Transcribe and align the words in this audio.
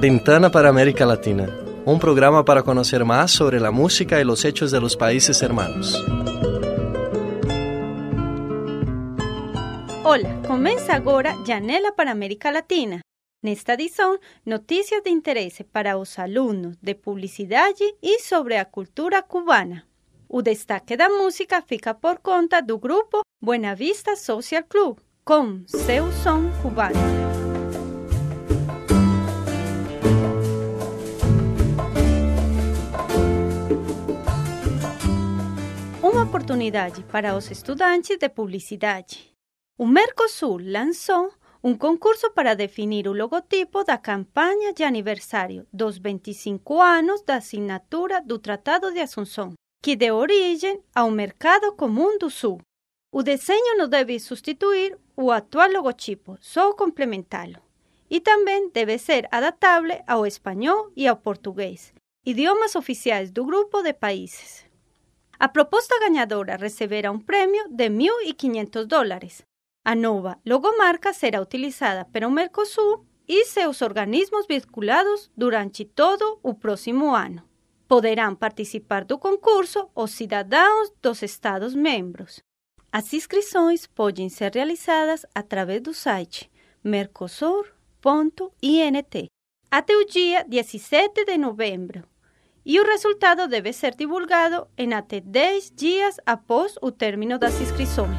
Ventana 0.00 0.50
para 0.50 0.68
América 0.68 1.04
Latina, 1.04 1.48
un 1.84 1.98
programa 1.98 2.44
para 2.44 2.62
conocer 2.62 3.04
más 3.04 3.32
sobre 3.32 3.58
la 3.58 3.72
música 3.72 4.20
y 4.20 4.24
los 4.24 4.44
hechos 4.44 4.70
de 4.70 4.80
los 4.80 4.96
países 4.96 5.42
hermanos. 5.42 6.04
Hola, 10.04 10.40
comienza 10.46 10.94
agora 10.94 11.36
Janela 11.44 11.92
para 11.96 12.12
América 12.12 12.52
Latina. 12.52 13.02
Nesta 13.42 13.74
edição, 13.74 14.18
notícias 14.44 15.02
de 15.02 15.10
interesse 15.10 15.64
para 15.64 15.98
os 15.98 16.18
alunos 16.18 16.76
de 16.80 16.94
publicidade 16.94 17.84
e 18.00 18.20
sobre 18.20 18.56
a 18.56 18.64
cultura 18.64 19.22
cubana. 19.22 19.86
O 20.28 20.42
destaque 20.42 20.96
da 20.96 21.08
música 21.08 21.60
fica 21.60 21.92
por 21.92 22.20
conta 22.20 22.60
do 22.62 22.78
grupo 22.78 23.22
Buena 23.40 23.74
Vista 23.74 24.16
Social 24.16 24.64
Club, 24.68 24.98
com 25.28 25.62
seu 25.66 26.10
som 26.10 26.50
cubano. 26.62 26.96
Uma 36.02 36.22
oportunidade 36.22 37.02
para 37.12 37.36
os 37.36 37.50
estudantes 37.50 38.16
de 38.16 38.26
publicidade. 38.30 39.30
O 39.76 39.86
Mercosul 39.86 40.60
lançou 40.62 41.30
um 41.62 41.76
concurso 41.76 42.30
para 42.30 42.54
definir 42.54 43.06
o 43.06 43.12
logotipo 43.12 43.84
da 43.84 43.98
campanha 43.98 44.72
de 44.72 44.82
aniversário 44.82 45.66
dos 45.70 45.98
25 45.98 46.80
anos 46.80 47.20
da 47.20 47.36
assinatura 47.36 48.22
do 48.22 48.38
Tratado 48.38 48.90
de 48.94 49.00
Assunção, 49.00 49.52
que 49.82 49.94
deu 49.94 50.16
origem 50.16 50.82
ao 50.94 51.10
Mercado 51.10 51.70
Comum 51.74 52.16
do 52.16 52.30
Sul. 52.30 52.62
O 53.10 53.22
desenho 53.22 53.78
não 53.78 53.88
deve 53.88 54.20
substituir 54.20 54.98
o 55.16 55.30
atual 55.30 55.70
logotipo, 55.70 56.36
só 56.40 56.74
complementá-lo. 56.74 57.60
E 58.10 58.20
também 58.20 58.70
deve 58.70 58.98
ser 58.98 59.26
adaptável 59.30 60.02
ao 60.06 60.26
espanhol 60.26 60.90
e 60.94 61.06
ao 61.06 61.16
português, 61.16 61.92
idiomas 62.24 62.76
oficiais 62.76 63.30
do 63.30 63.44
grupo 63.44 63.82
de 63.82 63.92
países. 63.92 64.66
A 65.38 65.48
proposta 65.48 65.98
ganhadora 66.00 66.56
receberá 66.56 67.10
um 67.10 67.18
prêmio 67.18 67.68
de 67.70 67.88
1.500 67.88 68.84
dólares. 68.84 69.42
A 69.84 69.94
nova 69.94 70.38
logomarca 70.44 71.12
será 71.12 71.40
utilizada 71.40 72.04
pelo 72.06 72.30
Mercosul 72.30 73.06
e 73.26 73.44
seus 73.44 73.80
organismos 73.82 74.46
vinculados 74.46 75.30
durante 75.36 75.84
todo 75.84 76.38
o 76.42 76.54
próximo 76.54 77.14
ano. 77.14 77.42
Poderão 77.86 78.34
participar 78.34 79.04
do 79.04 79.18
concurso 79.18 79.88
os 79.94 80.10
cidadãos 80.10 80.92
dos 81.00 81.22
Estados-membros. 81.22 82.42
As 82.90 83.12
inscrições 83.12 83.86
podem 83.86 84.30
ser 84.30 84.54
realizadas 84.54 85.26
através 85.34 85.82
do 85.82 85.92
site 85.92 86.50
mercosur.int 86.82 87.68
até 89.70 89.94
o 89.94 90.06
dia 90.06 90.42
17 90.48 91.26
de 91.26 91.36
novembro 91.36 92.02
e 92.64 92.80
o 92.80 92.84
resultado 92.84 93.46
deve 93.46 93.74
ser 93.74 93.94
divulgado 93.94 94.66
em 94.76 94.94
até 94.94 95.20
10 95.20 95.72
dias 95.74 96.16
após 96.24 96.76
o 96.80 96.90
término 96.90 97.38
das 97.38 97.60
inscrições. 97.60 98.16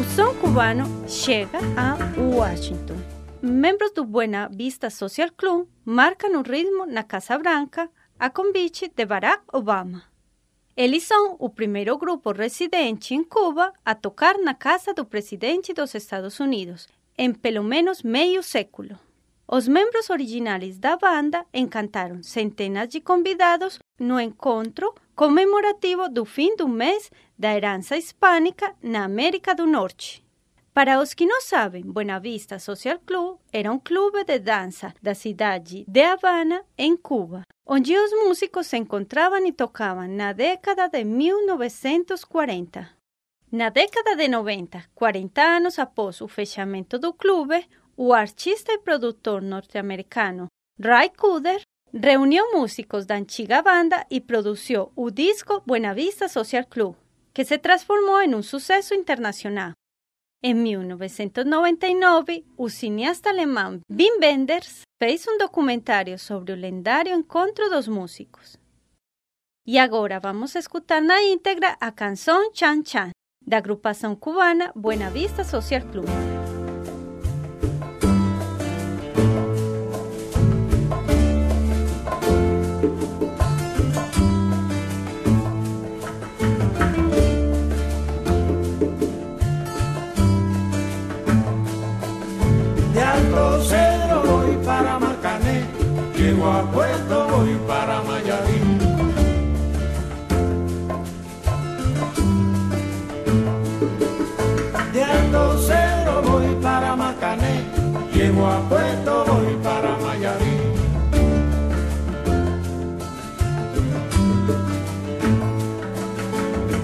O 0.00 0.14
som 0.16 0.34
cubano 0.36 0.84
chega 1.06 1.58
a 1.76 1.96
Washington. 2.18 3.21
Membros 3.44 3.90
do 3.90 4.04
Buena 4.04 4.48
Vista 4.48 4.88
Social 4.88 5.28
Club 5.36 5.66
marcam 5.84 6.38
o 6.38 6.42
ritmo 6.42 6.86
na 6.86 7.02
Casa 7.02 7.36
Branca 7.36 7.90
a 8.16 8.30
convite 8.30 8.88
de 8.94 9.04
Barack 9.04 9.42
Obama. 9.52 10.04
Eles 10.76 11.02
são 11.02 11.34
o 11.40 11.50
primeiro 11.50 11.98
grupo 11.98 12.30
residente 12.30 13.14
em 13.14 13.24
Cuba 13.24 13.72
a 13.84 13.96
tocar 13.96 14.38
na 14.38 14.54
casa 14.54 14.94
do 14.94 15.04
presidente 15.04 15.74
dos 15.74 15.92
Estados 15.92 16.38
Unidos, 16.38 16.86
em 17.18 17.32
pelo 17.32 17.64
menos 17.64 18.04
meio 18.04 18.44
século. 18.44 18.96
Os 19.48 19.66
membros 19.66 20.08
originais 20.08 20.78
da 20.78 20.96
banda 20.96 21.44
encantaram 21.52 22.22
centenas 22.22 22.88
de 22.88 23.00
convidados 23.00 23.80
no 23.98 24.20
encontro 24.20 24.94
comemorativo 25.16 26.08
do 26.08 26.24
fim 26.24 26.54
do 26.54 26.68
mês 26.68 27.10
da 27.36 27.52
herança 27.52 27.96
hispânica 27.96 28.72
na 28.80 29.02
América 29.02 29.52
do 29.52 29.66
Norte. 29.66 30.24
Para 30.74 31.00
os 31.00 31.12
que 31.12 31.26
não 31.26 31.42
sabem, 31.42 31.82
Buena 31.82 32.18
Vista 32.18 32.58
Social 32.58 32.98
Club 33.04 33.38
era 33.52 33.70
um 33.70 33.78
clube 33.78 34.24
de 34.24 34.38
dança 34.38 34.94
da 35.02 35.14
cidade 35.14 35.84
de 35.86 36.00
Havana, 36.00 36.64
em 36.78 36.96
Cuba, 36.96 37.42
onde 37.66 37.94
os 37.94 38.10
músicos 38.24 38.68
se 38.68 38.78
encontravam 38.78 39.46
e 39.46 39.52
tocavam 39.52 40.08
na 40.08 40.32
década 40.32 40.88
de 40.88 41.04
1940. 41.04 42.88
Na 43.50 43.68
década 43.68 44.16
de 44.16 44.28
90, 44.28 44.82
40 44.94 45.42
anos 45.42 45.78
após 45.78 46.22
o 46.22 46.26
fechamento 46.26 46.98
do 46.98 47.12
clube, 47.12 47.68
o 47.94 48.14
artista 48.14 48.72
e 48.72 48.78
produtor 48.78 49.42
norte-americano 49.42 50.46
Ray 50.80 51.10
Cooder 51.10 51.60
reuniu 51.92 52.50
músicos 52.52 53.04
da 53.04 53.16
antiga 53.16 53.60
banda 53.60 54.06
e 54.10 54.22
produziu 54.22 54.90
o 54.96 55.10
disco 55.10 55.62
Buena 55.66 55.92
Vista 55.92 56.28
Social 56.28 56.64
Club, 56.64 56.94
que 57.34 57.44
se 57.44 57.58
transformou 57.58 58.22
em 58.22 58.34
um 58.34 58.42
sucesso 58.42 58.94
internacional. 58.94 59.72
Em 60.44 60.54
1999, 60.54 62.44
o 62.58 62.68
cineasta 62.68 63.30
alemão 63.30 63.80
Wim 63.88 64.18
Wenders 64.20 64.80
fez 65.00 65.24
um 65.28 65.38
documentário 65.38 66.18
sobre 66.18 66.52
o 66.52 66.56
lendário 66.56 67.14
encontro 67.14 67.70
dos 67.70 67.86
músicos. 67.86 68.56
E 69.64 69.78
agora 69.78 70.18
vamos 70.18 70.56
escutar 70.56 71.00
na 71.00 71.22
íntegra 71.22 71.76
a 71.80 71.92
canção 71.92 72.52
Chan 72.52 72.82
Chan, 72.84 73.10
da 73.46 73.58
agrupação 73.58 74.16
cubana 74.16 74.72
Buena 74.74 75.10
Vista 75.10 75.44
Social 75.44 75.82
Club. 75.82 76.41
Llego 108.32 108.46
a 108.46 108.60
Puerto 108.68 109.24
voy 109.26 109.56
para 109.62 109.96
Mayarín. 109.98 110.72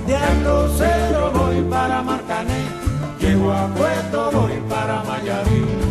De 0.06 0.16
Alto 0.16 0.69
Cedro 0.76 1.31
voy 1.32 1.62
para 1.62 2.03
Marcané, 2.03 2.66
llego 3.20 3.53
a 3.53 3.66
Puerto 3.69 4.31
voy 4.32 4.60
para 4.69 5.03
Mayarín. 5.04 5.88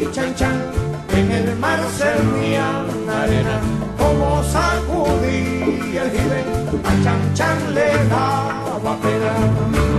Y 0.00 0.10
Chan 0.10 0.34
Chan 0.34 0.60
en 1.16 1.30
el 1.30 1.56
mar 1.56 1.78
servían 1.96 3.08
arena, 3.08 3.60
como 3.96 4.42
sacudía 4.42 6.02
el 6.04 6.10
jibe, 6.10 6.44
a 6.84 7.04
Chan 7.04 7.34
Chan 7.34 7.74
le 7.74 7.90
daba 8.08 8.96
pena. 9.00 9.93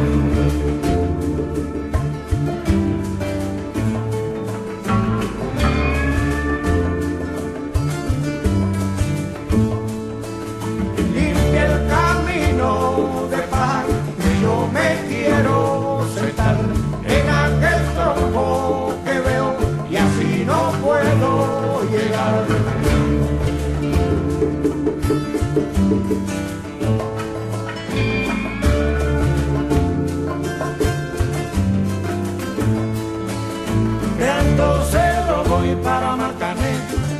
Marcané, 36.16 36.72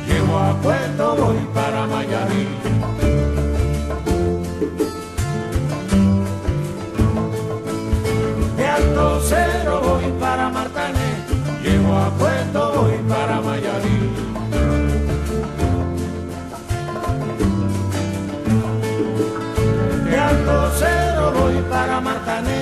llego 0.06 0.38
a 0.38 0.52
Puerto 0.60 1.16
voy 1.16 1.38
para 1.54 1.86
Mayarí. 1.86 2.48
De 8.56 8.66
Alto 8.66 9.20
Cero 9.28 9.80
voy 9.84 10.12
para 10.20 10.48
Marcané, 10.48 11.08
llego 11.62 11.96
a 11.96 12.10
Puerto 12.10 12.72
voy 12.74 12.96
para 13.08 13.40
Mayarí. 13.40 13.98
De 20.10 20.18
Alto 20.18 20.70
Cero 20.78 21.32
voy 21.38 21.56
para 21.70 22.00
Marcané, 22.00 22.55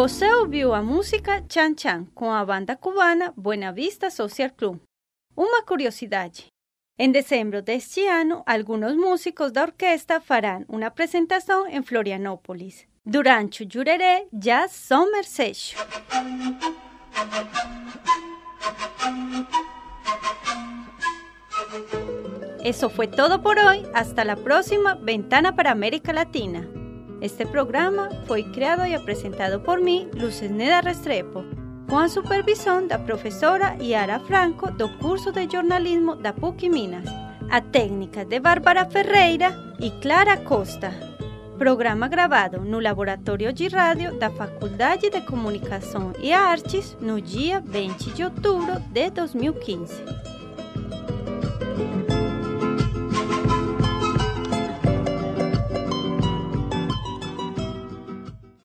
Você 0.00 0.32
ouviu 0.32 0.72
a 0.74 0.80
música 0.80 1.44
Chan 1.48 1.74
Chan 1.76 2.06
com 2.14 2.30
a 2.30 2.44
banda 2.44 2.76
cubana 2.76 3.34
Buena 3.36 3.72
Vista 3.72 4.10
Social 4.10 4.48
Club. 4.56 4.78
Uma 5.36 5.64
curiosidade. 5.64 6.46
Em 6.96 7.10
dezembro 7.10 7.60
deste 7.60 8.06
ano, 8.06 8.44
alguns 8.46 8.94
músicos 8.94 9.50
da 9.50 9.62
orquestra 9.62 10.20
farão 10.20 10.64
uma 10.68 10.86
apresentação 10.86 11.66
em 11.66 11.82
Florianópolis, 11.82 12.86
durante 13.04 13.64
o 13.64 13.68
Jurerê 13.68 14.28
Jazz 14.32 14.70
Summer 14.70 15.24
Session. 15.24 15.76
Eso 22.64 22.88
fue 22.88 23.08
todo 23.08 23.42
por 23.42 23.58
hoy. 23.58 23.84
Hasta 23.92 24.24
la 24.24 24.36
próxima 24.36 24.94
Ventana 24.94 25.56
para 25.56 25.72
América 25.72 26.12
Latina. 26.12 26.77
Este 27.20 27.46
programa 27.46 28.08
fue 28.26 28.44
creado 28.52 28.86
y 28.86 28.96
presentado 28.98 29.62
por 29.62 29.82
mí, 29.82 30.08
Luces 30.14 30.52
Neda 30.52 30.80
Restrepo, 30.80 31.44
con 31.88 32.04
a 32.04 32.08
supervisão 32.08 32.86
da 32.86 32.98
professora 32.98 33.76
Yara 33.80 34.20
Franco 34.20 34.70
do 34.70 34.88
curso 34.98 35.32
de 35.32 35.48
jornalismo 35.48 36.14
da 36.14 36.32
PUC 36.32 36.68
Minas, 36.68 37.08
a 37.50 37.60
técnica 37.60 38.24
de 38.24 38.38
Bárbara 38.38 38.86
Ferreira 38.86 39.52
e 39.80 39.90
Clara 40.00 40.36
Costa. 40.36 40.92
Programa 41.58 42.06
gravado 42.06 42.60
no 42.60 42.78
Laboratório 42.78 43.52
de 43.52 43.66
Rádio 43.66 44.16
da 44.16 44.30
Faculdade 44.30 45.10
de 45.10 45.20
Comunicação 45.22 46.12
e 46.20 46.32
Artes 46.32 46.96
no 47.00 47.20
dia 47.20 47.60
20 47.60 48.12
de 48.12 48.22
outubro 48.22 48.78
de 48.92 49.10
2015. 49.10 50.37